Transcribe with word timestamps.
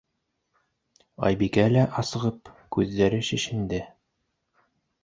Айбикә 1.27 1.67
лә 1.75 1.83
асығып, 2.03 2.53
күҙҙәре 2.79 3.21
шешенде. 3.33 3.87